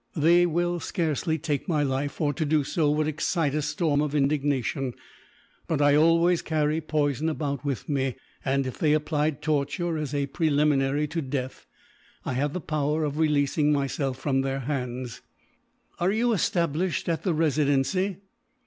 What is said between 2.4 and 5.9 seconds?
do so would excite a storm of indignation; but